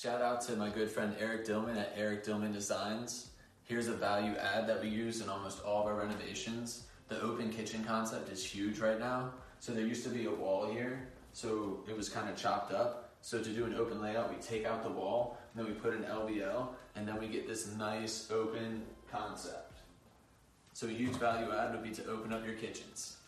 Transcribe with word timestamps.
Shout 0.00 0.22
out 0.22 0.40
to 0.46 0.56
my 0.56 0.70
good 0.70 0.90
friend 0.90 1.14
Eric 1.20 1.44
Dillman 1.44 1.76
at 1.76 1.92
Eric 1.94 2.24
Dillman 2.24 2.54
Designs. 2.54 3.32
Here's 3.64 3.88
a 3.88 3.92
value 3.92 4.34
add 4.36 4.66
that 4.66 4.80
we 4.80 4.88
use 4.88 5.20
in 5.20 5.28
almost 5.28 5.62
all 5.62 5.82
of 5.82 5.88
our 5.88 5.94
renovations. 5.94 6.86
The 7.08 7.20
open 7.20 7.50
kitchen 7.50 7.84
concept 7.84 8.32
is 8.32 8.42
huge 8.42 8.78
right 8.78 8.98
now. 8.98 9.34
So 9.58 9.72
there 9.72 9.84
used 9.84 10.02
to 10.04 10.08
be 10.08 10.24
a 10.24 10.30
wall 10.30 10.72
here, 10.72 11.06
so 11.34 11.80
it 11.86 11.94
was 11.94 12.08
kind 12.08 12.30
of 12.30 12.36
chopped 12.38 12.72
up. 12.72 13.12
So 13.20 13.42
to 13.42 13.50
do 13.50 13.66
an 13.66 13.74
open 13.74 14.00
layout, 14.00 14.34
we 14.34 14.40
take 14.40 14.64
out 14.64 14.82
the 14.82 14.88
wall, 14.88 15.36
and 15.52 15.62
then 15.62 15.70
we 15.70 15.78
put 15.78 15.92
an 15.92 16.04
LVL, 16.04 16.68
and 16.96 17.06
then 17.06 17.20
we 17.20 17.28
get 17.28 17.46
this 17.46 17.70
nice 17.76 18.30
open 18.30 18.84
concept. 19.12 19.80
So 20.72 20.86
a 20.86 20.92
huge 20.92 21.16
value 21.16 21.52
add 21.52 21.72
would 21.72 21.82
be 21.82 21.90
to 21.90 22.06
open 22.06 22.32
up 22.32 22.42
your 22.46 22.54
kitchens. 22.54 23.18